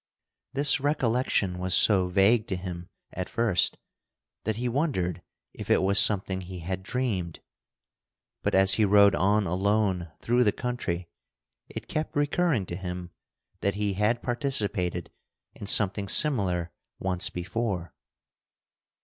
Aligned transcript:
This 0.53 0.79
recollection 0.79 1.59
was 1.59 1.75
so 1.75 2.07
vague 2.07 2.47
to 2.47 2.55
him 2.55 2.89
at 3.13 3.29
first 3.29 3.77
that 4.45 4.55
he 4.55 4.67
wondered 4.67 5.21
if 5.53 5.69
it 5.69 5.83
was 5.83 5.99
something 5.99 6.41
he 6.41 6.57
had 6.61 6.81
dreamed. 6.81 7.39
But 8.41 8.55
as 8.55 8.73
he 8.73 8.83
rode 8.83 9.13
on 9.13 9.45
alone 9.45 10.11
through 10.19 10.43
the 10.43 10.51
country, 10.51 11.07
it 11.69 11.87
kept 11.87 12.15
recurring 12.15 12.65
to 12.65 12.75
him 12.75 13.11
that 13.59 13.75
he 13.75 13.93
had 13.93 14.23
participated 14.23 15.11
in 15.53 15.67
something 15.67 16.07
similar 16.07 16.71
once 16.97 17.29
before. 17.29 17.93